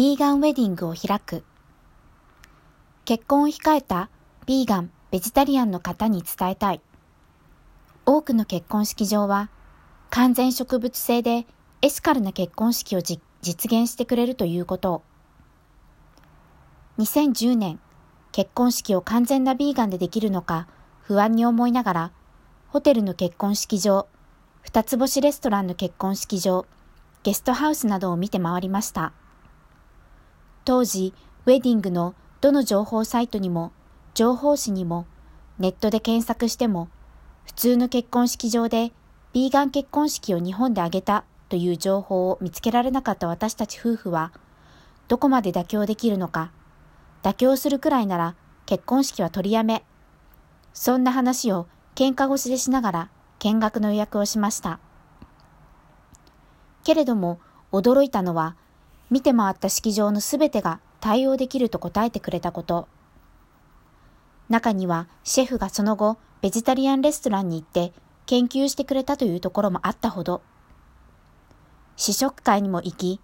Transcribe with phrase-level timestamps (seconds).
[0.00, 1.44] ビーガンウェディングを開く。
[3.04, 4.08] 結婚を控えた
[4.46, 6.80] ビーガン、ベジタリアンの方に伝えたい。
[8.06, 9.50] 多くの結婚式場は
[10.08, 11.44] 完全植物性で
[11.82, 15.02] エシカルな結婚式を実現してくれるということ。
[16.96, 17.78] 2010年、
[18.32, 20.66] 結婚式を完全なビーガンでできるのか
[21.02, 22.12] 不安に思いながら、
[22.68, 24.06] ホテルの結婚式場、
[24.62, 26.64] 二つ星レストランの結婚式場、
[27.22, 29.12] ゲストハウスなどを見て回りました。
[30.70, 31.12] 当時、
[31.46, 33.72] ウェディングのどの情報サイトにも、
[34.14, 35.04] 情報誌にも、
[35.58, 36.88] ネットで検索しても、
[37.44, 38.92] 普通の結婚式場で
[39.32, 44.30] ビーガン結婚式を日本で挙げたという情報を見つけられなかった私たち夫婦は、
[45.08, 46.52] どこまで妥協できるのか、
[47.24, 49.84] 妥協するくらいなら結婚式は取りやめ。
[50.72, 53.10] そんな話を喧嘩越しでしながら
[53.40, 54.78] 見学の予約をしました。
[56.84, 57.40] けれども
[57.72, 58.54] 驚いたのは
[59.10, 62.88] 見て回った式場のすべてが対応できると答えてくれたこと。
[64.48, 67.92] 中にはシェフがその後ベジタリアンレストランに行って
[68.26, 70.42] 研究してくれたというところもあったほど。
[71.96, 73.20] 試食会にも行き、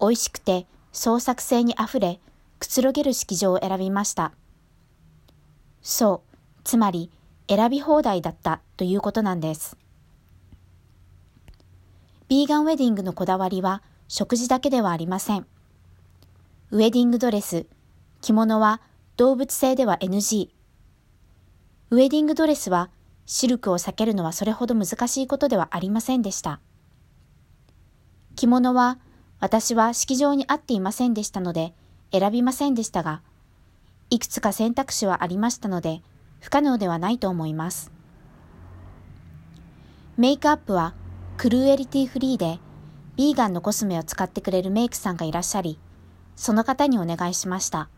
[0.00, 2.20] 美味しくて創作性にあふれ、
[2.58, 4.32] くつろげる式場を選びました。
[5.82, 7.10] そう、つまり
[7.48, 9.76] 選び放題だったということなんです。
[12.28, 15.46] ビーガンウェディングのこだわりは食事だけではありません。
[16.72, 17.66] ウェディングドレス、
[18.20, 18.80] 着物は
[19.16, 20.48] 動物性では NG。
[21.90, 22.90] ウェディングドレスは
[23.24, 26.58] シルクを避けるのはそれほど難しいことではありませんでした。
[28.34, 28.98] 着物は
[29.38, 31.72] 私は式場に合っていませんでしたので
[32.10, 33.22] 選びませんでしたが、
[34.10, 36.02] いくつか選択肢はありましたので
[36.40, 37.92] 不可能ではないと思います。
[40.16, 40.94] メイクアップは
[41.36, 42.58] クルーエリティフリーで
[43.20, 45.78] ビーガンのコスメを使ってくれるメイクさんがいらっしゃり、
[46.36, 47.90] その方にお願いしました。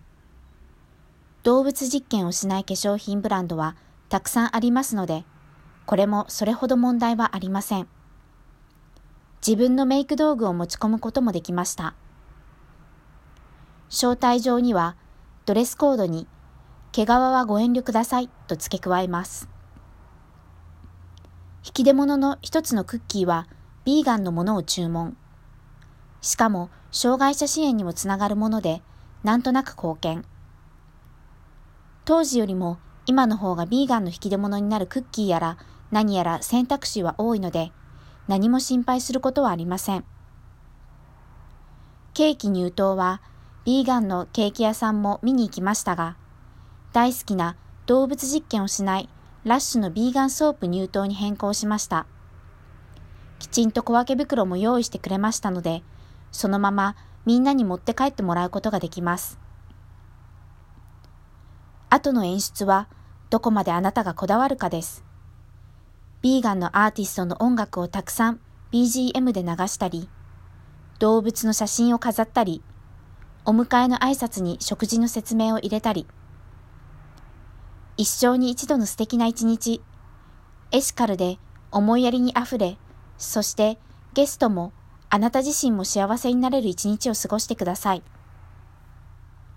[1.45, 3.77] 動物実験をしない化粧品ブランドは
[4.09, 5.25] たくさんありますので、
[5.87, 7.87] これもそれほど問題はありません。
[9.47, 11.95] 自分のメイク道具を持ち込むこともできました。
[13.91, 14.97] 招待状には
[15.47, 16.27] ドレスコードに
[16.91, 19.49] 毛皮はご遠慮くださいと付け加えます。
[21.65, 23.47] 引き出物の一つのクッキーは
[23.85, 25.17] ビーガンのものを注文。
[26.23, 28.83] しかも、障害者支援にもつながるもので、
[29.23, 30.25] なんとなく貢献。
[32.05, 35.57] 当時よりも今の方がビーガンの引き出物になるクッキーやら
[35.93, 37.73] 何やら選択肢は多いので、
[38.29, 40.05] 何も心配することはありません。
[42.15, 43.21] ケーキ入刀は、
[43.65, 46.17] ビーガンのケーキ屋さんも見に行きましたが、
[46.93, 47.57] 大好きな
[47.87, 49.09] 動物実験をしない
[49.45, 52.07] ラッシュのビーガンソープ入刀に変更しました。
[53.39, 55.83] きちんと小分け袋も用意してくれましたので、
[56.33, 59.39] そのままみんなに持って帰ってもらうことができます。
[61.89, 62.89] 後の演出は
[63.31, 65.05] どこまであなたがこだわるかです。
[66.23, 68.41] ビーガンのアーティストの音楽をたくさん
[68.73, 70.09] BGM で流したり、
[70.99, 72.63] 動物の写真を飾ったり、
[73.45, 76.07] お迎えの挨拶に食事の説明を入れたり、
[77.97, 79.83] 一生に一度の素敵な一日、
[80.71, 81.39] エシカルで
[81.71, 82.79] 思いやりにあふれ、
[83.19, 83.79] そして
[84.15, 84.73] ゲストも
[85.15, 88.03] あなた自身も幸せになれる一日を過ごしてください。